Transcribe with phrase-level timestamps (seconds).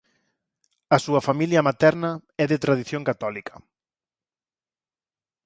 [0.95, 2.11] A súa familia materna
[2.43, 3.55] é de tradición católica